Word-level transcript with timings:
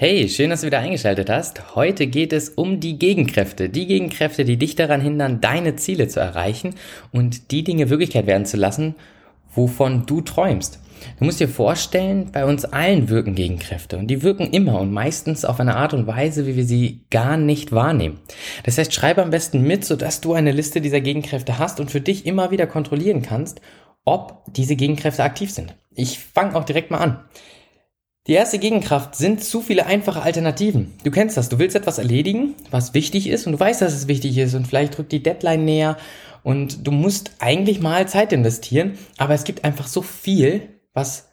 Hey, 0.00 0.28
schön, 0.28 0.50
dass 0.50 0.60
du 0.60 0.68
wieder 0.68 0.78
eingeschaltet 0.78 1.28
hast. 1.28 1.74
Heute 1.74 2.06
geht 2.06 2.32
es 2.32 2.50
um 2.50 2.78
die 2.78 3.00
Gegenkräfte. 3.00 3.68
Die 3.68 3.88
Gegenkräfte, 3.88 4.44
die 4.44 4.56
dich 4.56 4.76
daran 4.76 5.00
hindern, 5.00 5.40
deine 5.40 5.74
Ziele 5.74 6.06
zu 6.06 6.20
erreichen 6.20 6.76
und 7.10 7.50
die 7.50 7.64
Dinge 7.64 7.90
Wirklichkeit 7.90 8.28
werden 8.28 8.46
zu 8.46 8.56
lassen, 8.56 8.94
wovon 9.52 10.06
du 10.06 10.20
träumst. 10.20 10.78
Du 11.18 11.24
musst 11.24 11.40
dir 11.40 11.48
vorstellen, 11.48 12.30
bei 12.30 12.44
uns 12.44 12.64
allen 12.64 13.08
wirken 13.08 13.34
Gegenkräfte 13.34 13.98
und 13.98 14.06
die 14.06 14.22
wirken 14.22 14.52
immer 14.52 14.80
und 14.80 14.92
meistens 14.92 15.44
auf 15.44 15.58
eine 15.58 15.74
Art 15.74 15.94
und 15.94 16.06
Weise, 16.06 16.46
wie 16.46 16.54
wir 16.54 16.64
sie 16.64 17.00
gar 17.10 17.36
nicht 17.36 17.72
wahrnehmen. 17.72 18.20
Das 18.62 18.78
heißt, 18.78 18.94
schreibe 18.94 19.24
am 19.24 19.30
besten 19.30 19.62
mit, 19.62 19.84
sodass 19.84 20.20
du 20.20 20.32
eine 20.32 20.52
Liste 20.52 20.80
dieser 20.80 21.00
Gegenkräfte 21.00 21.58
hast 21.58 21.80
und 21.80 21.90
für 21.90 22.00
dich 22.00 22.24
immer 22.24 22.52
wieder 22.52 22.68
kontrollieren 22.68 23.22
kannst, 23.22 23.60
ob 24.04 24.44
diese 24.54 24.76
Gegenkräfte 24.76 25.24
aktiv 25.24 25.50
sind. 25.50 25.74
Ich 25.96 26.20
fange 26.20 26.54
auch 26.54 26.62
direkt 26.62 26.92
mal 26.92 26.98
an. 26.98 27.24
Die 28.28 28.34
erste 28.34 28.58
Gegenkraft 28.58 29.14
sind 29.14 29.42
zu 29.42 29.62
viele 29.62 29.86
einfache 29.86 30.20
Alternativen. 30.20 30.92
Du 31.02 31.10
kennst 31.10 31.38
das, 31.38 31.48
du 31.48 31.58
willst 31.58 31.74
etwas 31.74 31.96
erledigen, 31.96 32.54
was 32.70 32.92
wichtig 32.92 33.26
ist 33.26 33.46
und 33.46 33.54
du 33.54 33.60
weißt, 33.60 33.80
dass 33.80 33.94
es 33.94 34.06
wichtig 34.06 34.36
ist 34.36 34.54
und 34.54 34.66
vielleicht 34.66 34.98
drückt 34.98 35.12
die 35.12 35.22
Deadline 35.22 35.64
näher 35.64 35.96
und 36.42 36.86
du 36.86 36.90
musst 36.90 37.30
eigentlich 37.38 37.80
mal 37.80 38.06
Zeit 38.06 38.34
investieren, 38.34 38.98
aber 39.16 39.32
es 39.32 39.44
gibt 39.44 39.64
einfach 39.64 39.86
so 39.86 40.02
viel, 40.02 40.68
was 40.92 41.28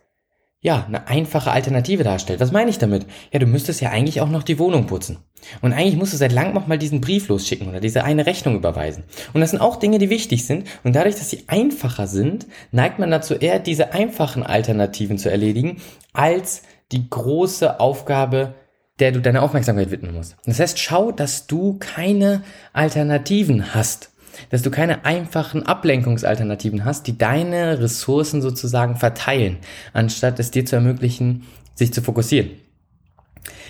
ja, 0.61 0.85
eine 0.87 1.07
einfache 1.07 1.51
Alternative 1.51 2.03
darstellt. 2.03 2.39
Was 2.39 2.51
meine 2.51 2.71
ich 2.71 2.79
damit? 2.79 3.05
Ja, 3.31 3.37
du 3.37 3.45
müsstest 3.45 3.81
ja 3.81 3.91
eigentlich 3.91 4.21
auch 4.21 4.29
noch 4.29 4.41
die 4.41 4.57
Wohnung 4.57 4.87
putzen. 4.87 5.19
Und 5.61 5.73
eigentlich 5.73 5.95
musst 5.95 6.13
du 6.13 6.17
seit 6.17 6.31
langem 6.31 6.55
noch 6.55 6.65
mal 6.65 6.79
diesen 6.79 7.01
Brief 7.01 7.27
losschicken 7.27 7.67
oder 7.67 7.79
diese 7.79 8.03
eine 8.03 8.25
Rechnung 8.25 8.55
überweisen. 8.55 9.03
Und 9.33 9.41
das 9.41 9.51
sind 9.51 9.59
auch 9.59 9.75
Dinge, 9.75 9.99
die 9.99 10.09
wichtig 10.09 10.47
sind. 10.47 10.67
Und 10.83 10.95
dadurch, 10.95 11.15
dass 11.15 11.29
sie 11.29 11.43
einfacher 11.45 12.07
sind, 12.07 12.47
neigt 12.71 12.97
man 12.97 13.11
dazu 13.11 13.35
eher, 13.35 13.59
diese 13.59 13.93
einfachen 13.93 14.41
Alternativen 14.41 15.19
zu 15.19 15.29
erledigen, 15.29 15.81
als 16.13 16.63
die 16.91 17.09
große 17.09 17.79
Aufgabe, 17.79 18.53
der 18.99 19.11
du 19.11 19.21
deine 19.21 19.41
Aufmerksamkeit 19.41 19.91
widmen 19.91 20.13
musst. 20.13 20.37
Das 20.45 20.59
heißt, 20.59 20.79
schau, 20.79 21.11
dass 21.11 21.47
du 21.47 21.77
keine 21.79 22.43
Alternativen 22.73 23.73
hast, 23.73 24.11
dass 24.49 24.61
du 24.61 24.71
keine 24.71 25.05
einfachen 25.05 25.63
Ablenkungsalternativen 25.63 26.85
hast, 26.85 27.07
die 27.07 27.17
deine 27.17 27.79
Ressourcen 27.79 28.41
sozusagen 28.41 28.95
verteilen, 28.95 29.57
anstatt 29.93 30.39
es 30.39 30.51
dir 30.51 30.65
zu 30.65 30.75
ermöglichen, 30.75 31.45
sich 31.73 31.93
zu 31.93 32.01
fokussieren. 32.01 32.51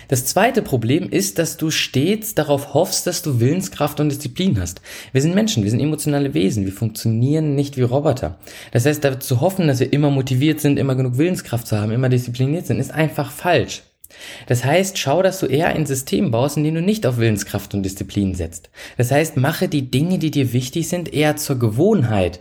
Das 0.08 0.24
zweite 0.24 0.62
Problem 0.62 1.08
ist, 1.08 1.38
dass 1.38 1.56
du 1.56 1.70
stets 1.70 2.34
darauf 2.34 2.74
hoffst, 2.74 3.06
dass 3.06 3.22
du 3.22 3.40
Willenskraft 3.40 3.98
und 3.98 4.08
Disziplin 4.08 4.60
hast. 4.60 4.80
Wir 5.12 5.22
sind 5.22 5.34
Menschen, 5.34 5.64
wir 5.64 5.70
sind 5.70 5.80
emotionale 5.80 6.34
Wesen, 6.34 6.64
wir 6.64 6.72
funktionieren 6.72 7.54
nicht 7.54 7.76
wie 7.76 7.82
Roboter. 7.82 8.38
Das 8.72 8.86
heißt, 8.86 9.04
zu 9.20 9.40
hoffen, 9.40 9.66
dass 9.66 9.80
wir 9.80 9.92
immer 9.92 10.10
motiviert 10.10 10.60
sind, 10.60 10.78
immer 10.78 10.94
genug 10.94 11.18
Willenskraft 11.18 11.66
zu 11.66 11.80
haben, 11.80 11.90
immer 11.90 12.08
diszipliniert 12.08 12.66
sind, 12.66 12.78
ist 12.78 12.92
einfach 12.92 13.30
falsch. 13.30 13.82
Das 14.46 14.64
heißt, 14.64 14.96
schau, 14.98 15.22
dass 15.22 15.40
du 15.40 15.46
eher 15.46 15.68
ein 15.68 15.86
System 15.86 16.30
baust, 16.30 16.56
in 16.56 16.64
dem 16.64 16.74
du 16.74 16.82
nicht 16.82 17.06
auf 17.06 17.18
Willenskraft 17.18 17.74
und 17.74 17.82
Disziplin 17.82 18.34
setzt. 18.34 18.70
Das 18.96 19.10
heißt, 19.10 19.36
mache 19.36 19.68
die 19.68 19.90
Dinge, 19.90 20.18
die 20.18 20.30
dir 20.30 20.52
wichtig 20.52 20.88
sind, 20.88 21.12
eher 21.12 21.36
zur 21.36 21.58
Gewohnheit, 21.58 22.40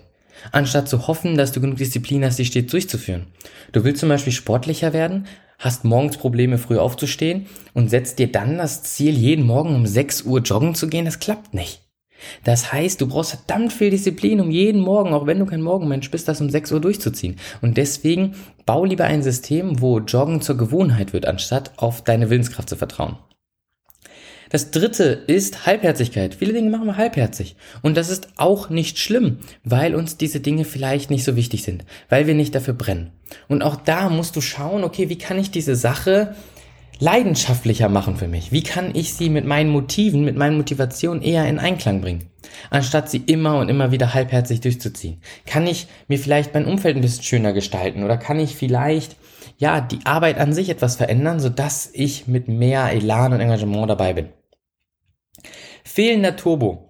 anstatt 0.52 0.87
zu 0.87 1.08
hoffen, 1.08 1.36
dass 1.37 1.52
du 1.52 1.61
genug 1.61 1.77
Disziplin 1.77 2.23
hast, 2.23 2.37
die 2.37 2.45
stets 2.45 2.71
durchzuführen. 2.71 3.27
Du 3.71 3.83
willst 3.83 3.99
zum 3.99 4.09
Beispiel 4.09 4.33
sportlicher 4.33 4.93
werden, 4.93 5.25
hast 5.60 5.86
morgens 5.86 6.17
Probleme, 6.17 6.58
früh 6.58 6.77
aufzustehen 6.77 7.48
und 7.73 7.89
setzt 7.89 8.20
dir 8.20 8.32
dann 8.32 8.58
das 8.58 8.83
Ziel, 8.83 9.14
jeden 9.14 9.45
Morgen 9.45 9.76
um 9.76 9.86
6 9.86 10.23
Uhr 10.23 10.42
joggen 10.42 10.76
zu 10.76 10.88
gehen, 10.88 11.05
das 11.05 11.20
klappt 11.20 11.54
nicht. 11.54 11.82
Das 12.43 12.71
heißt, 12.71 13.02
du 13.02 13.08
brauchst 13.08 13.32
verdammt 13.32 13.73
viel 13.73 13.89
Disziplin, 13.89 14.39
um 14.39 14.49
jeden 14.49 14.82
Morgen, 14.82 15.14
auch 15.14 15.27
wenn 15.27 15.39
du 15.39 15.45
kein 15.45 15.61
Morgenmensch 15.61 16.10
bist, 16.11 16.27
das 16.27 16.42
um 16.42 16.49
6 16.49 16.71
Uhr 16.71 16.82
durchzuziehen. 16.82 17.36
Und 17.61 17.77
deswegen 17.77 18.36
bau 18.66 18.86
lieber 18.86 19.05
ein 19.05 19.23
System, 19.23 19.82
wo 19.82 19.99
Joggen 19.99 20.42
zur 20.42 20.58
Gewohnheit 20.58 21.14
wird, 21.14 21.26
anstatt 21.26 21.72
auf 21.77 22.04
deine 22.04 22.30
Willenskraft 22.30 22.70
zu 22.70 22.76
vertrauen. 22.76 23.17
Das 24.50 24.72
dritte 24.72 25.06
ist 25.28 25.66
Halbherzigkeit. 25.66 26.36
Viele 26.36 26.54
Dinge 26.54 26.70
machen 26.70 26.86
wir 26.86 26.98
halbherzig. 26.98 27.56
Und 27.82 27.98
das 27.98 28.10
ist 28.10 28.28
auch 28.38 28.70
nicht 28.70 29.00
schlimm, 29.00 29.39
weil 29.64 29.95
uns 29.95 30.17
diese 30.17 30.39
Dinge 30.39 30.66
vielleicht 30.66 31.10
nicht 31.10 31.23
so 31.23 31.36
wichtig 31.36 31.64
sind, 31.64 31.86
weil 32.10 32.28
wir 32.28 32.36
nicht 32.36 32.54
dafür 32.54 32.73
brennen. 32.73 33.11
Und 33.48 33.64
auch 33.64 33.76
da 33.76 34.10
musst 34.10 34.36
du 34.36 34.42
schauen, 34.42 34.84
okay, 34.84 35.10
wie 35.10 35.17
kann 35.17 35.39
ich 35.39 35.52
diese 35.52 35.76
Sache 35.76 36.36
leidenschaftlicher 37.00 37.89
machen 37.89 38.16
für 38.16 38.28
mich? 38.28 38.52
Wie 38.52 38.64
kann 38.64 38.94
ich 38.94 39.14
sie 39.14 39.30
mit 39.30 39.45
meinen 39.45 39.70
Motiven, 39.70 40.23
mit 40.23 40.36
meinen 40.36 40.58
Motivationen 40.58 41.22
eher 41.22 41.48
in 41.48 41.60
Einklang 41.60 42.02
bringen? 42.02 42.30
Anstatt 42.70 43.10
sie 43.10 43.23
immer 43.26 43.60
und 43.60 43.70
immer 43.70 43.92
wieder 43.92 44.14
halbherzig 44.14 44.61
durchzuziehen. 44.61 45.22
Kann 45.45 45.67
ich 45.67 45.88
mir 46.08 46.20
vielleicht 46.20 46.54
mein 46.54 46.66
Umfeld 46.66 46.95
ein 46.95 47.02
bisschen 47.02 47.23
schöner 47.23 47.54
gestalten 47.54 48.04
oder 48.04 48.17
kann 48.17 48.39
ich 48.39 48.55
vielleicht 48.55 49.16
ja, 49.58 49.82
die 49.82 50.05
Arbeit 50.05 50.38
an 50.38 50.54
sich 50.54 50.70
etwas 50.70 50.95
verändern, 50.95 51.39
sodass 51.39 51.89
ich 51.94 52.28
mit 52.28 52.48
mehr 52.48 52.92
Elan 52.92 53.34
und 53.34 53.39
Engagement 53.39 53.89
dabei 53.89 54.14
bin. 54.14 54.30
Fehlender 55.84 56.36
Turbo. 56.36 56.89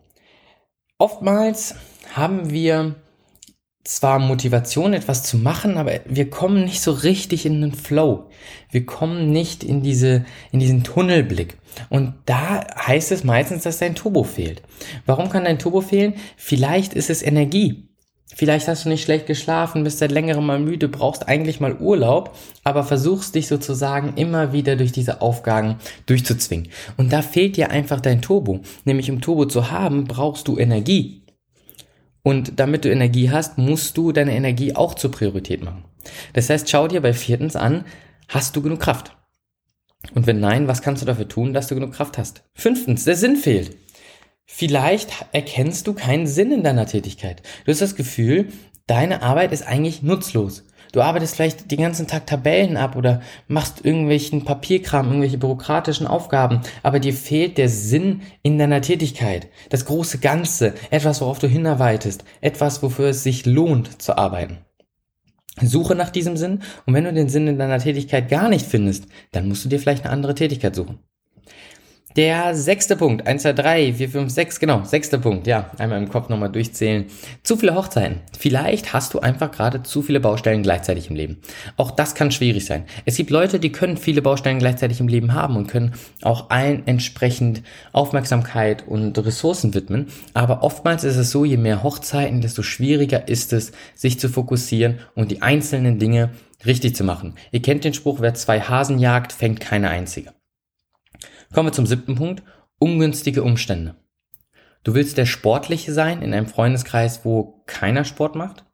Oftmals 0.97 1.75
haben 2.13 2.49
wir 2.49 2.95
zwar 3.85 4.19
Motivation, 4.19 4.93
etwas 4.93 5.23
zu 5.23 5.37
machen, 5.37 5.77
aber 5.77 5.99
wir 6.05 6.29
kommen 6.29 6.65
nicht 6.65 6.81
so 6.81 6.91
richtig 6.91 7.45
in 7.45 7.61
den 7.61 7.71
Flow. 7.71 8.25
Wir 8.71 8.85
kommen 8.85 9.31
nicht 9.31 9.63
in 9.63 9.81
diese, 9.81 10.25
in 10.51 10.59
diesen 10.59 10.83
Tunnelblick. 10.83 11.57
Und 11.89 12.13
da 12.25 12.65
heißt 12.75 13.11
es 13.11 13.23
meistens, 13.23 13.63
dass 13.63 13.77
dein 13.77 13.95
Turbo 13.95 14.23
fehlt. 14.23 14.63
Warum 15.05 15.29
kann 15.29 15.43
dein 15.43 15.59
Turbo 15.59 15.81
fehlen? 15.81 16.15
Vielleicht 16.35 16.93
ist 16.93 17.09
es 17.09 17.21
Energie. 17.21 17.87
Vielleicht 18.33 18.67
hast 18.67 18.83
du 18.83 18.89
nicht 18.89 19.03
schlecht 19.03 19.27
geschlafen, 19.27 19.83
bist 19.83 19.99
seit 19.99 20.11
längerem 20.11 20.45
mal 20.45 20.59
müde, 20.59 20.89
brauchst 20.89 21.27
eigentlich 21.27 21.59
mal 21.59 21.77
Urlaub, 21.77 22.35
aber 22.63 22.83
versuchst 22.83 23.35
dich 23.35 23.47
sozusagen 23.47 24.13
immer 24.17 24.51
wieder 24.51 24.75
durch 24.75 24.91
diese 24.91 25.21
Aufgaben 25.21 25.75
durchzuzwingen. 26.07 26.69
Und 26.97 27.13
da 27.13 27.21
fehlt 27.21 27.55
dir 27.55 27.69
einfach 27.69 28.01
dein 28.01 28.21
Turbo. 28.21 28.61
Nämlich 28.83 29.11
um 29.11 29.21
Turbo 29.21 29.45
zu 29.45 29.69
haben, 29.69 30.05
brauchst 30.05 30.47
du 30.47 30.57
Energie. 30.57 31.21
Und 32.25 32.59
damit 32.59 32.83
du 32.83 32.89
Energie 32.89 33.29
hast, 33.29 33.59
musst 33.59 33.97
du 33.97 34.11
deine 34.11 34.35
Energie 34.35 34.75
auch 34.75 34.95
zur 34.95 35.11
Priorität 35.11 35.63
machen. 35.63 35.85
Das 36.33 36.49
heißt, 36.49 36.67
schau 36.67 36.87
dir 36.87 36.99
bei 36.99 37.13
viertens 37.13 37.55
an, 37.55 37.85
hast 38.27 38.55
du 38.55 38.63
genug 38.63 38.79
Kraft? 38.79 39.15
Und 40.15 40.25
wenn 40.25 40.39
nein, 40.39 40.67
was 40.67 40.81
kannst 40.81 41.03
du 41.03 41.05
dafür 41.05 41.27
tun, 41.27 41.53
dass 41.53 41.67
du 41.67 41.75
genug 41.75 41.93
Kraft 41.93 42.17
hast? 42.17 42.41
Fünftens, 42.55 43.03
der 43.03 43.15
Sinn 43.15 43.35
fehlt. 43.35 43.77
Vielleicht 44.43 45.11
erkennst 45.33 45.85
du 45.85 45.93
keinen 45.93 46.25
Sinn 46.25 46.51
in 46.51 46.63
deiner 46.63 46.87
Tätigkeit. 46.87 47.43
Du 47.63 47.71
hast 47.71 47.81
das 47.81 47.95
Gefühl, 47.95 48.47
deine 48.87 49.21
Arbeit 49.21 49.51
ist 49.51 49.67
eigentlich 49.67 50.01
nutzlos. 50.01 50.65
Du 50.95 51.01
arbeitest 51.01 51.35
vielleicht 51.35 51.69
den 51.71 51.81
ganzen 51.81 52.07
Tag 52.07 52.25
Tabellen 52.25 52.77
ab 52.77 52.95
oder 52.95 53.19
machst 53.49 53.83
irgendwelchen 53.83 54.45
Papierkram, 54.45 55.07
irgendwelche 55.07 55.37
bürokratischen 55.37 56.07
Aufgaben, 56.07 56.61
aber 56.83 57.01
dir 57.01 57.11
fehlt 57.11 57.57
der 57.57 57.67
Sinn 57.67 58.21
in 58.43 58.57
deiner 58.57 58.79
Tätigkeit. 58.79 59.49
Das 59.69 59.83
große 59.83 60.19
Ganze, 60.19 60.73
etwas, 60.91 61.19
worauf 61.19 61.37
du 61.37 61.47
hinarbeitest, 61.47 62.23
etwas, 62.39 62.81
wofür 62.81 63.09
es 63.09 63.23
sich 63.23 63.45
lohnt 63.45 64.01
zu 64.01 64.17
arbeiten. 64.17 64.59
Suche 65.61 65.95
nach 65.95 66.11
diesem 66.11 66.37
Sinn 66.37 66.61
und 66.85 66.93
wenn 66.93 67.03
du 67.03 67.11
den 67.11 67.27
Sinn 67.27 67.49
in 67.49 67.59
deiner 67.59 67.79
Tätigkeit 67.79 68.29
gar 68.29 68.47
nicht 68.47 68.65
findest, 68.65 69.07
dann 69.33 69.49
musst 69.49 69.65
du 69.65 69.69
dir 69.69 69.81
vielleicht 69.81 70.05
eine 70.05 70.13
andere 70.13 70.33
Tätigkeit 70.33 70.77
suchen. 70.77 70.99
Der 72.15 72.55
sechste 72.55 72.95
Punkt, 72.95 73.27
1, 73.27 73.41
2, 73.41 73.51
3, 73.51 73.93
4, 73.95 74.09
5, 74.09 74.31
6, 74.31 74.59
genau, 74.61 74.85
sechster 74.85 75.17
Punkt, 75.17 75.47
ja, 75.47 75.69
einmal 75.77 76.01
im 76.01 76.07
Kopf 76.07 76.29
nochmal 76.29 76.49
durchzählen. 76.49 77.07
Zu 77.43 77.57
viele 77.57 77.75
Hochzeiten. 77.75 78.21
Vielleicht 78.39 78.93
hast 78.93 79.13
du 79.13 79.19
einfach 79.19 79.51
gerade 79.51 79.83
zu 79.83 80.01
viele 80.01 80.21
Baustellen 80.21 80.63
gleichzeitig 80.63 81.09
im 81.09 81.17
Leben. 81.17 81.41
Auch 81.75 81.91
das 81.91 82.15
kann 82.15 82.31
schwierig 82.31 82.63
sein. 82.63 82.85
Es 83.03 83.17
gibt 83.17 83.31
Leute, 83.31 83.59
die 83.59 83.73
können 83.73 83.97
viele 83.97 84.21
Baustellen 84.21 84.59
gleichzeitig 84.59 85.01
im 85.01 85.09
Leben 85.09 85.33
haben 85.33 85.57
und 85.57 85.67
können 85.67 85.91
auch 86.21 86.49
allen 86.51 86.87
entsprechend 86.87 87.63
Aufmerksamkeit 87.91 88.87
und 88.87 89.17
Ressourcen 89.17 89.73
widmen. 89.73 90.07
Aber 90.33 90.63
oftmals 90.63 91.03
ist 91.03 91.17
es 91.17 91.31
so, 91.31 91.43
je 91.43 91.57
mehr 91.57 91.83
Hochzeiten, 91.83 92.39
desto 92.39 92.63
schwieriger 92.63 93.27
ist 93.27 93.51
es, 93.51 93.73
sich 93.93 94.21
zu 94.21 94.29
fokussieren 94.29 94.99
und 95.15 95.31
die 95.31 95.41
einzelnen 95.41 95.99
Dinge 95.99 96.29
richtig 96.65 96.95
zu 96.95 97.03
machen. 97.03 97.33
Ihr 97.51 97.61
kennt 97.61 97.83
den 97.83 97.93
Spruch, 97.93 98.21
wer 98.21 98.33
zwei 98.35 98.61
Hasen 98.61 98.99
jagt, 98.99 99.33
fängt 99.33 99.59
keine 99.59 99.89
einzige. 99.89 100.34
Kommen 101.53 101.69
wir 101.69 101.73
zum 101.73 101.85
siebten 101.85 102.15
Punkt. 102.15 102.43
Ungünstige 102.79 103.43
Umstände. 103.43 103.95
Du 104.83 104.93
willst 104.93 105.17
der 105.17 105.25
Sportliche 105.25 105.93
sein 105.93 106.21
in 106.21 106.33
einem 106.33 106.47
Freundeskreis, 106.47 107.25
wo 107.25 107.63
keiner 107.65 108.05
Sport 108.05 108.35
macht. 108.35 108.65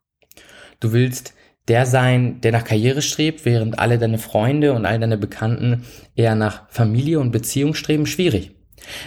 Du 0.80 0.92
willst 0.92 1.34
der 1.68 1.86
sein, 1.86 2.40
der 2.40 2.52
nach 2.52 2.64
Karriere 2.64 3.02
strebt, 3.02 3.44
während 3.44 3.78
alle 3.78 3.98
deine 3.98 4.18
Freunde 4.18 4.72
und 4.72 4.84
all 4.84 4.98
deine 4.98 5.16
Bekannten 5.16 5.84
eher 6.16 6.34
nach 6.34 6.68
Familie 6.70 7.20
und 7.20 7.30
Beziehung 7.30 7.74
streben. 7.74 8.06
Schwierig. 8.06 8.50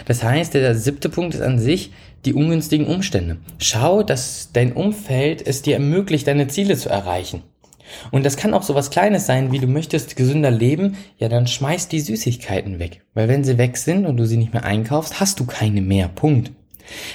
Das 0.06 0.22
heißt, 0.22 0.54
der 0.54 0.74
siebte 0.74 1.08
Punkt 1.08 1.34
ist 1.34 1.42
an 1.42 1.58
sich 1.58 1.92
die 2.24 2.34
ungünstigen 2.34 2.86
Umstände. 2.86 3.38
Schau, 3.58 4.02
dass 4.02 4.50
dein 4.52 4.72
Umfeld 4.72 5.46
es 5.46 5.62
dir 5.62 5.74
ermöglicht, 5.74 6.26
deine 6.26 6.48
Ziele 6.48 6.76
zu 6.76 6.88
erreichen. 6.88 7.42
Und 8.10 8.24
das 8.24 8.36
kann 8.36 8.54
auch 8.54 8.62
so 8.62 8.74
was 8.74 8.90
Kleines 8.90 9.26
sein, 9.26 9.52
wie 9.52 9.58
du 9.58 9.66
möchtest 9.66 10.16
gesünder 10.16 10.50
leben, 10.50 10.96
ja 11.18 11.28
dann 11.28 11.46
schmeiß 11.46 11.88
die 11.88 12.00
Süßigkeiten 12.00 12.78
weg. 12.78 13.02
Weil 13.14 13.28
wenn 13.28 13.44
sie 13.44 13.58
weg 13.58 13.76
sind 13.76 14.06
und 14.06 14.16
du 14.16 14.26
sie 14.26 14.36
nicht 14.36 14.52
mehr 14.52 14.64
einkaufst, 14.64 15.20
hast 15.20 15.40
du 15.40 15.46
keine 15.46 15.82
mehr. 15.82 16.08
Punkt. 16.08 16.52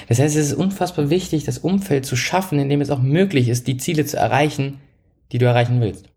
Das 0.08 0.18
heißt, 0.18 0.36
es 0.36 0.48
ist 0.48 0.54
unfassbar 0.54 1.10
wichtig, 1.10 1.44
das 1.44 1.58
Umfeld 1.58 2.04
zu 2.04 2.16
schaffen, 2.16 2.58
in 2.58 2.68
dem 2.68 2.80
es 2.80 2.90
auch 2.90 3.00
möglich 3.00 3.48
ist, 3.48 3.66
die 3.66 3.76
Ziele 3.76 4.04
zu 4.04 4.16
erreichen, 4.16 4.80
die 5.32 5.38
du 5.38 5.46
erreichen 5.46 5.80
willst. 5.80 6.08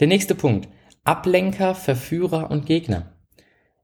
Der 0.00 0.06
nächste 0.06 0.34
Punkt. 0.34 0.68
Ablenker, 1.04 1.74
Verführer 1.74 2.50
und 2.50 2.66
Gegner. 2.66 3.14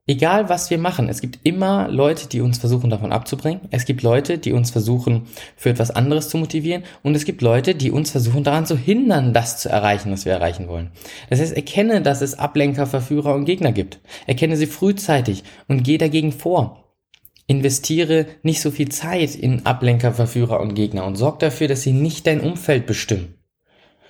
Egal 0.07 0.49
was 0.49 0.69
wir 0.69 0.77
machen, 0.77 1.09
es 1.09 1.19
gibt 1.19 1.39
immer 1.41 1.87
Leute, 1.89 2.27
die 2.27 2.41
uns 2.41 2.59
versuchen 2.59 2.91
davon 2.91 3.11
abzubringen. 3.11 3.61
Es 3.71 3.85
gibt 3.85 4.03
Leute, 4.03 4.37
die 4.37 4.51
uns 4.51 4.69
versuchen 4.69 5.23
für 5.57 5.71
etwas 5.71 5.89
anderes 5.89 6.29
zu 6.29 6.37
motivieren. 6.37 6.83
Und 7.01 7.15
es 7.15 7.25
gibt 7.25 7.41
Leute, 7.41 7.73
die 7.73 7.89
uns 7.89 8.11
versuchen 8.11 8.43
daran 8.43 8.67
zu 8.67 8.77
hindern, 8.77 9.33
das 9.33 9.57
zu 9.57 9.69
erreichen, 9.69 10.11
was 10.11 10.25
wir 10.25 10.33
erreichen 10.33 10.67
wollen. 10.67 10.91
Das 11.31 11.39
heißt, 11.39 11.55
erkenne, 11.55 12.03
dass 12.03 12.21
es 12.21 12.37
Ablenker, 12.37 12.85
Verführer 12.85 13.33
und 13.33 13.45
Gegner 13.45 13.71
gibt. 13.71 13.99
Erkenne 14.27 14.57
sie 14.57 14.67
frühzeitig 14.67 15.43
und 15.67 15.83
geh 15.83 15.97
dagegen 15.97 16.31
vor. 16.31 16.83
Investiere 17.47 18.27
nicht 18.43 18.61
so 18.61 18.69
viel 18.69 18.89
Zeit 18.89 19.33
in 19.33 19.65
Ablenker, 19.65 20.13
Verführer 20.13 20.59
und 20.59 20.75
Gegner 20.75 21.05
und 21.05 21.15
sorg 21.15 21.39
dafür, 21.39 21.67
dass 21.67 21.81
sie 21.81 21.93
nicht 21.93 22.27
dein 22.27 22.41
Umfeld 22.41 22.85
bestimmen. 22.85 23.33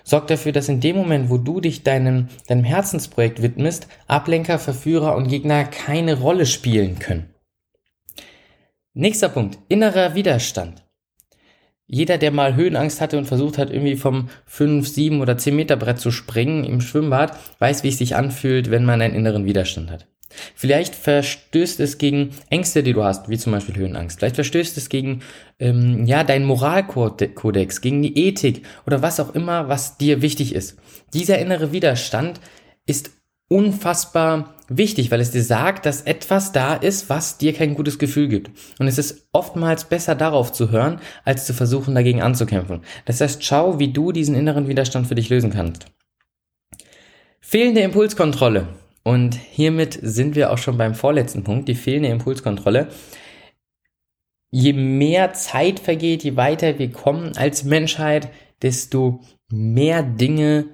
Sorg 0.06 0.28
dafür, 0.28 0.52
dass 0.52 0.70
in 0.70 0.80
dem 0.80 0.96
Moment, 0.96 1.32
wo 1.32 1.40
du 1.40 1.60
dich 1.60 1.82
deinem, 1.82 2.28
deinem 2.48 2.64
Herzensprojekt 2.64 3.42
widmest, 3.42 3.88
Ablenker, 4.06 4.60
Verführer 4.60 5.16
und 5.16 5.28
Gegner 5.28 5.66
keine 5.66 6.20
Rolle 6.20 6.46
spielen 6.46 7.00
können. 7.00 7.34
Nächster 8.94 9.30
Punkt, 9.30 9.58
innerer 9.68 10.14
Widerstand. 10.14 10.86
Jeder, 11.88 12.20
der 12.20 12.32
mal 12.32 12.56
Höhenangst 12.56 13.02
hatte 13.02 13.18
und 13.18 13.26
versucht 13.26 13.58
hat, 13.58 13.72
irgendwie 13.72 13.96
vom 13.96 14.30
5, 14.46 14.88
7 14.88 15.22
oder 15.22 15.38
10 15.38 15.56
Meter 15.56 15.76
Brett 15.76 16.00
zu 16.00 16.12
springen 16.12 16.64
im 16.64 16.82
Schwimmbad, 16.82 17.38
weiß, 17.60 17.84
wie 17.84 17.90
es 17.90 17.98
sich 17.98 18.16
anfühlt, 18.16 18.70
wenn 18.70 18.86
man 18.86 19.02
einen 19.02 19.16
inneren 19.16 19.46
Widerstand 19.46 19.90
hat. 19.90 20.08
Vielleicht 20.56 20.96
verstößt 20.96 21.80
es 21.80 21.98
gegen 21.98 22.32
Ängste, 22.50 22.84
die 22.84 22.94
du 22.94 23.04
hast, 23.04 23.30
wie 23.30 23.38
zum 23.38 23.52
Beispiel 23.52 23.76
Höhenangst. 23.76 24.20
Vielleicht 24.20 24.36
verstößt 24.36 24.78
es 24.78 24.90
gegen 24.90 25.22
ähm, 25.60 26.06
ja 26.06 26.24
deinen 26.24 26.46
Moralkodex, 26.46 27.82
gegen 27.82 28.02
die 28.02 28.28
Ethik 28.28 28.64
oder 28.86 29.02
was 29.02 29.20
auch 29.20 29.34
immer, 29.36 29.70
was 29.70 29.98
dir 29.98 30.22
wichtig 30.22 30.54
ist. 30.54 30.78
Dieser 31.14 31.40
innere 31.40 31.72
Widerstand 31.72 32.40
ist 32.86 33.12
unfassbar 33.48 34.56
wichtig, 34.68 35.12
weil 35.12 35.22
es 35.22 35.32
dir 35.32 35.44
sagt, 35.44 35.86
dass 35.86 36.02
etwas 36.02 36.52
da 36.52 36.76
ist, 36.76 37.10
was 37.10 37.38
dir 37.38 37.54
kein 37.54 37.76
gutes 37.76 38.00
Gefühl 38.00 38.28
gibt. 38.28 38.50
Und 38.80 38.88
es 38.88 38.98
ist 38.98 39.28
oftmals 39.32 39.86
besser 39.86 40.16
darauf 40.16 40.52
zu 40.52 40.72
hören, 40.72 41.00
als 41.24 41.46
zu 41.46 41.54
versuchen, 41.54 41.94
dagegen 41.94 42.22
anzukämpfen. 42.22 42.82
Das 43.06 43.22
heißt, 43.22 43.44
schau, 43.44 43.80
wie 43.80 43.94
du 43.94 44.12
diesen 44.12 44.36
inneren 44.36 44.68
Widerstand 44.68 45.08
für 45.08 45.16
dich 45.16 45.30
lösen 45.30 45.52
kannst. 45.52 45.86
Fehlende 47.40 47.82
Impulskontrolle. 47.82 48.68
Und 49.08 49.36
hiermit 49.36 50.00
sind 50.02 50.36
wir 50.36 50.52
auch 50.52 50.58
schon 50.58 50.80
beim 50.80 50.96
vorletzten 50.96 51.44
Punkt, 51.44 51.70
die 51.70 51.76
fehlende 51.76 52.10
Impulskontrolle. 52.10 52.88
Je 54.50 54.74
mehr 54.74 55.34
Zeit 55.34 55.80
vergeht, 55.80 56.24
je 56.24 56.36
weiter 56.36 56.80
wir 56.80 56.92
kommen 56.92 57.38
als 57.38 57.64
Menschheit, 57.64 58.30
desto 58.64 59.22
mehr 59.52 60.02
Dinge 60.02 60.66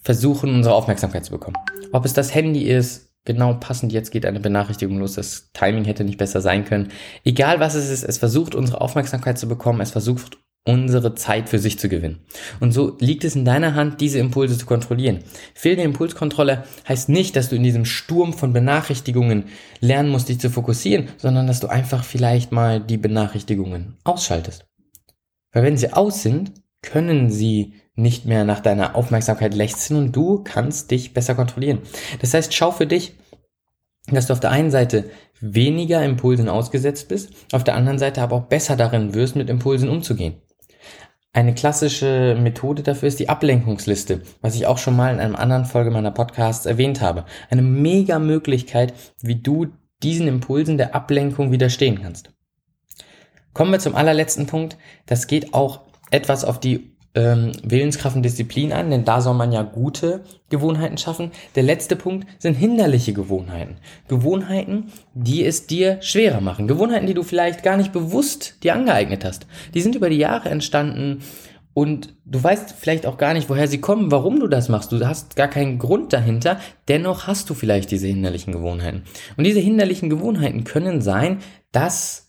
versuchen, 0.00 0.52
unsere 0.52 0.74
Aufmerksamkeit 0.74 1.24
zu 1.24 1.30
bekommen. 1.30 1.56
Ob 1.92 2.04
es 2.04 2.12
das 2.12 2.34
Handy 2.34 2.64
ist, 2.64 3.14
genau 3.24 3.54
passend, 3.54 3.92
jetzt 3.92 4.10
geht 4.10 4.26
eine 4.26 4.40
Benachrichtigung 4.40 4.98
los, 4.98 5.14
das 5.14 5.52
Timing 5.52 5.84
hätte 5.84 6.02
nicht 6.02 6.18
besser 6.18 6.40
sein 6.40 6.64
können. 6.64 6.88
Egal 7.24 7.60
was 7.60 7.76
es 7.76 7.88
ist, 7.88 8.02
es 8.02 8.18
versucht 8.18 8.56
unsere 8.56 8.80
Aufmerksamkeit 8.80 9.38
zu 9.38 9.46
bekommen, 9.46 9.80
es 9.80 9.92
versucht 9.92 10.38
unsere 10.66 11.14
Zeit 11.14 11.48
für 11.48 11.58
sich 11.58 11.78
zu 11.78 11.88
gewinnen. 11.88 12.18
Und 12.60 12.72
so 12.72 12.96
liegt 12.98 13.24
es 13.24 13.36
in 13.36 13.44
deiner 13.44 13.74
Hand, 13.74 14.00
diese 14.00 14.18
Impulse 14.18 14.58
zu 14.58 14.66
kontrollieren. 14.66 15.20
Fehlende 15.54 15.84
Impulskontrolle 15.84 16.64
heißt 16.88 17.08
nicht, 17.08 17.36
dass 17.36 17.48
du 17.48 17.56
in 17.56 17.62
diesem 17.62 17.84
Sturm 17.84 18.32
von 18.32 18.52
Benachrichtigungen 18.52 19.44
lernen 19.80 20.10
musst, 20.10 20.28
dich 20.28 20.40
zu 20.40 20.50
fokussieren, 20.50 21.08
sondern 21.18 21.46
dass 21.46 21.60
du 21.60 21.68
einfach 21.68 22.04
vielleicht 22.04 22.52
mal 22.52 22.80
die 22.80 22.98
Benachrichtigungen 22.98 23.96
ausschaltest. 24.04 24.66
Weil 25.52 25.62
wenn 25.62 25.76
sie 25.76 25.92
aus 25.92 26.22
sind, 26.22 26.52
können 26.82 27.30
sie 27.30 27.74
nicht 27.94 28.26
mehr 28.26 28.44
nach 28.44 28.60
deiner 28.60 28.94
Aufmerksamkeit 28.94 29.54
lechzen 29.54 29.96
und 29.96 30.14
du 30.14 30.42
kannst 30.44 30.90
dich 30.90 31.14
besser 31.14 31.34
kontrollieren. 31.34 31.78
Das 32.20 32.34
heißt, 32.34 32.52
schau 32.52 32.72
für 32.72 32.86
dich, 32.86 33.14
dass 34.08 34.26
du 34.26 34.32
auf 34.32 34.40
der 34.40 34.50
einen 34.50 34.70
Seite 34.70 35.10
weniger 35.40 36.04
Impulsen 36.04 36.48
ausgesetzt 36.48 37.08
bist, 37.08 37.30
auf 37.52 37.64
der 37.64 37.74
anderen 37.74 37.98
Seite 37.98 38.20
aber 38.22 38.36
auch 38.36 38.46
besser 38.46 38.76
darin 38.76 39.14
wirst, 39.14 39.36
mit 39.36 39.48
Impulsen 39.48 39.88
umzugehen. 39.88 40.34
Eine 41.36 41.52
klassische 41.52 42.34
Methode 42.40 42.82
dafür 42.82 43.08
ist 43.08 43.20
die 43.20 43.28
Ablenkungsliste, 43.28 44.22
was 44.40 44.54
ich 44.54 44.66
auch 44.66 44.78
schon 44.78 44.96
mal 44.96 45.12
in 45.12 45.20
einer 45.20 45.38
anderen 45.38 45.66
Folge 45.66 45.90
meiner 45.90 46.10
Podcasts 46.10 46.64
erwähnt 46.64 47.02
habe. 47.02 47.26
Eine 47.50 47.60
mega 47.60 48.18
Möglichkeit, 48.18 48.94
wie 49.20 49.34
du 49.34 49.66
diesen 50.02 50.28
Impulsen 50.28 50.78
der 50.78 50.94
Ablenkung 50.94 51.52
widerstehen 51.52 52.00
kannst. 52.00 52.30
Kommen 53.52 53.70
wir 53.70 53.80
zum 53.80 53.94
allerletzten 53.94 54.46
Punkt. 54.46 54.78
Das 55.04 55.26
geht 55.26 55.52
auch 55.52 55.82
etwas 56.10 56.42
auf 56.42 56.58
die 56.58 56.95
ähm, 57.16 57.52
Willenskraft 57.64 58.14
und 58.14 58.22
Disziplin 58.22 58.72
an, 58.72 58.90
denn 58.90 59.04
da 59.04 59.20
soll 59.20 59.34
man 59.34 59.50
ja 59.50 59.62
gute 59.62 60.20
Gewohnheiten 60.50 60.98
schaffen. 60.98 61.32
Der 61.56 61.62
letzte 61.62 61.96
Punkt 61.96 62.28
sind 62.38 62.54
hinderliche 62.54 63.14
Gewohnheiten. 63.14 63.76
Gewohnheiten, 64.06 64.92
die 65.14 65.44
es 65.44 65.66
dir 65.66 66.00
schwerer 66.02 66.42
machen. 66.42 66.68
Gewohnheiten, 66.68 67.06
die 67.06 67.14
du 67.14 67.22
vielleicht 67.22 67.62
gar 67.62 67.78
nicht 67.78 67.92
bewusst 67.92 68.62
dir 68.62 68.74
angeeignet 68.74 69.24
hast. 69.24 69.46
Die 69.74 69.80
sind 69.80 69.94
über 69.94 70.10
die 70.10 70.18
Jahre 70.18 70.50
entstanden 70.50 71.22
und 71.72 72.14
du 72.24 72.42
weißt 72.42 72.74
vielleicht 72.78 73.06
auch 73.06 73.18
gar 73.18 73.34
nicht, 73.34 73.50
woher 73.50 73.68
sie 73.68 73.80
kommen, 73.80 74.10
warum 74.10 74.40
du 74.40 74.46
das 74.46 74.68
machst. 74.68 74.92
Du 74.92 75.06
hast 75.06 75.36
gar 75.36 75.48
keinen 75.48 75.78
Grund 75.78 76.12
dahinter. 76.12 76.58
Dennoch 76.88 77.26
hast 77.26 77.50
du 77.50 77.54
vielleicht 77.54 77.90
diese 77.90 78.06
hinderlichen 78.06 78.52
Gewohnheiten. 78.52 79.02
Und 79.36 79.44
diese 79.44 79.60
hinderlichen 79.60 80.10
Gewohnheiten 80.10 80.64
können 80.64 81.00
sein, 81.00 81.38
dass, 81.72 82.28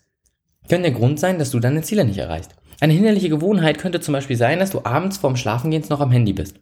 können 0.67 0.83
der 0.83 0.91
Grund 0.91 1.19
sein, 1.19 1.39
dass 1.39 1.51
du 1.51 1.59
deine 1.59 1.81
Ziele 1.81 2.03
nicht 2.03 2.17
erreichst. 2.17 2.56
Eine 2.79 2.93
hinderliche 2.93 3.29
Gewohnheit 3.29 3.79
könnte 3.79 3.99
zum 4.01 4.13
Beispiel 4.13 4.37
sein, 4.37 4.59
dass 4.59 4.71
du 4.71 4.85
abends 4.85 5.17
vorm 5.17 5.35
Schlafengehen 5.35 5.83
noch 5.89 5.99
am 5.99 6.11
Handy 6.11 6.33
bist. 6.33 6.59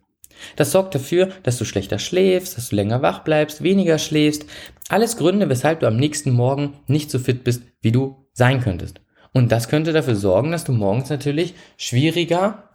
Das 0.56 0.72
sorgt 0.72 0.94
dafür, 0.94 1.30
dass 1.42 1.58
du 1.58 1.64
schlechter 1.64 1.98
schläfst, 1.98 2.56
dass 2.56 2.70
du 2.70 2.76
länger 2.76 3.02
wach 3.02 3.20
bleibst, 3.20 3.62
weniger 3.62 3.98
schläfst. 3.98 4.46
Alles 4.88 5.16
Gründe, 5.16 5.48
weshalb 5.48 5.80
du 5.80 5.86
am 5.86 5.96
nächsten 5.96 6.30
Morgen 6.30 6.74
nicht 6.86 7.10
so 7.10 7.18
fit 7.18 7.44
bist, 7.44 7.62
wie 7.80 7.92
du 7.92 8.16
sein 8.32 8.60
könntest. 8.60 9.00
Und 9.32 9.52
das 9.52 9.68
könnte 9.68 9.92
dafür 9.92 10.16
sorgen, 10.16 10.52
dass 10.52 10.64
du 10.64 10.72
morgens 10.72 11.10
natürlich 11.10 11.54
schwieriger 11.76 12.70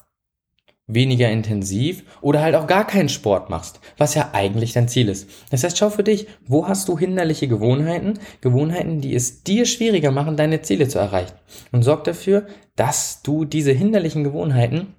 weniger 0.93 1.29
intensiv 1.29 2.03
oder 2.21 2.41
halt 2.41 2.55
auch 2.55 2.67
gar 2.67 2.85
keinen 2.85 3.09
Sport 3.09 3.49
machst, 3.49 3.79
was 3.97 4.15
ja 4.15 4.29
eigentlich 4.33 4.73
dein 4.73 4.87
Ziel 4.87 5.09
ist. 5.09 5.29
Das 5.49 5.63
heißt, 5.63 5.77
schau 5.77 5.89
für 5.89 6.03
dich, 6.03 6.27
wo 6.45 6.67
hast 6.67 6.87
du 6.87 6.97
hinderliche 6.97 7.47
Gewohnheiten, 7.47 8.19
Gewohnheiten, 8.41 9.01
die 9.01 9.15
es 9.15 9.43
dir 9.43 9.65
schwieriger 9.65 10.11
machen, 10.11 10.37
deine 10.37 10.61
Ziele 10.61 10.87
zu 10.87 10.99
erreichen. 10.99 11.33
Und 11.71 11.83
sorg 11.83 12.03
dafür, 12.03 12.47
dass 12.75 13.21
du 13.21 13.45
diese 13.45 13.71
hinderlichen 13.71 14.23
Gewohnheiten 14.23 14.95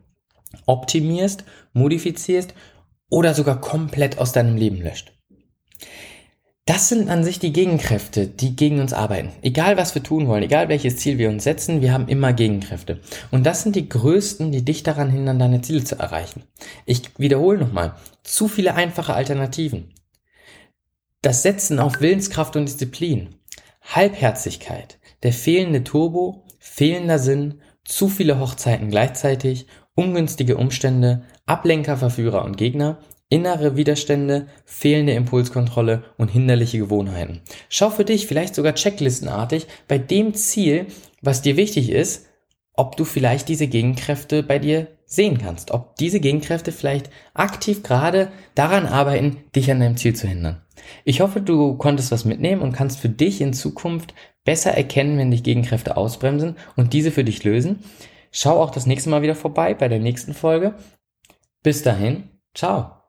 optimierst, 0.66 1.44
modifizierst 1.72 2.54
oder 3.08 3.34
sogar 3.34 3.61
komplett 3.61 4.18
aus 4.18 4.32
deinem 4.32 4.56
Leben 4.56 4.80
löscht. 4.80 5.12
Das 6.64 6.88
sind 6.88 7.09
an 7.09 7.25
sich 7.25 7.40
die 7.40 7.52
Gegenkräfte, 7.52 8.28
die 8.28 8.54
gegen 8.54 8.78
uns 8.78 8.92
arbeiten. 8.92 9.33
Egal 9.42 9.76
was 9.76 9.97
wir 9.97 10.02
tun 10.04 10.28
wollen, 10.28 10.45
egal 10.45 10.69
welches 10.69 10.97
Ziel 10.97 11.19
wir 11.19 11.28
uns 11.28 11.42
setzen, 11.42 11.81
wir 11.81 11.92
haben 11.92 12.07
immer 12.07 12.33
Gegenkräfte. 12.33 13.00
Und 13.33 13.45
das 13.47 13.64
sind 13.64 13.75
die 13.75 13.88
größten, 13.88 14.52
die 14.52 14.64
dich 14.64 14.85
daran 14.85 15.11
hindern, 15.11 15.40
deine 15.40 15.61
Ziele 15.62 15.83
zu 15.83 15.99
erreichen. 15.99 16.45
Ich 16.87 17.19
wiederhole 17.19 17.59
nochmal, 17.59 17.97
zu 18.23 18.47
viele 18.47 18.75
einfache 18.75 19.14
Alternativen. 19.14 19.92
Das 21.21 21.42
Setzen 21.42 21.81
auf 21.81 22.00
Willenskraft 22.00 22.54
und 22.54 22.66
Disziplin, 22.66 23.35
Halbherzigkeit, 23.83 24.99
der 25.25 25.33
fehlende 25.33 25.83
Turbo, 25.83 26.45
fehlender 26.61 27.19
Sinn, 27.19 27.61
zu 27.85 28.09
viele 28.09 28.38
Hochzeiten 28.38 28.88
gleichzeitig, 28.88 29.66
ungünstige 29.97 30.57
Umstände, 30.57 31.25
Ablenker, 31.45 31.97
Verführer 31.97 32.45
und 32.45 32.57
Gegner 32.57 33.00
innere 33.32 33.76
Widerstände, 33.76 34.46
fehlende 34.66 35.14
Impulskontrolle 35.14 36.04
und 36.18 36.28
hinderliche 36.28 36.76
Gewohnheiten. 36.76 37.40
Schau 37.70 37.88
für 37.88 38.04
dich 38.04 38.26
vielleicht 38.26 38.54
sogar 38.54 38.74
checklistenartig 38.74 39.66
bei 39.88 39.96
dem 39.96 40.34
Ziel, 40.34 40.86
was 41.22 41.40
dir 41.40 41.56
wichtig 41.56 41.88
ist, 41.88 42.26
ob 42.74 42.98
du 42.98 43.04
vielleicht 43.04 43.48
diese 43.48 43.68
Gegenkräfte 43.68 44.42
bei 44.42 44.58
dir 44.58 44.88
sehen 45.06 45.38
kannst, 45.38 45.70
ob 45.70 45.96
diese 45.96 46.20
Gegenkräfte 46.20 46.72
vielleicht 46.72 47.08
aktiv 47.32 47.82
gerade 47.82 48.30
daran 48.54 48.84
arbeiten, 48.84 49.38
dich 49.56 49.70
an 49.70 49.80
deinem 49.80 49.96
Ziel 49.96 50.14
zu 50.14 50.28
hindern. 50.28 50.60
Ich 51.04 51.22
hoffe, 51.22 51.40
du 51.40 51.78
konntest 51.78 52.12
was 52.12 52.26
mitnehmen 52.26 52.60
und 52.60 52.72
kannst 52.72 52.98
für 52.98 53.08
dich 53.08 53.40
in 53.40 53.54
Zukunft 53.54 54.12
besser 54.44 54.72
erkennen, 54.72 55.16
wenn 55.16 55.30
dich 55.30 55.42
Gegenkräfte 55.42 55.96
ausbremsen 55.96 56.56
und 56.76 56.92
diese 56.92 57.10
für 57.10 57.24
dich 57.24 57.44
lösen. 57.44 57.82
Schau 58.30 58.60
auch 58.60 58.70
das 58.70 58.84
nächste 58.84 59.08
Mal 59.08 59.22
wieder 59.22 59.34
vorbei 59.34 59.72
bei 59.72 59.88
der 59.88 60.00
nächsten 60.00 60.34
Folge. 60.34 60.74
Bis 61.62 61.82
dahin, 61.82 62.24
ciao. 62.54 63.01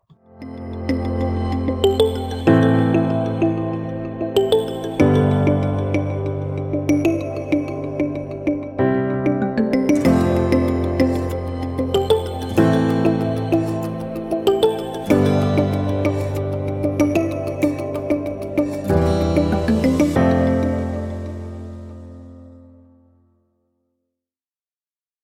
Thank 0.44 0.90
you. 0.90 0.93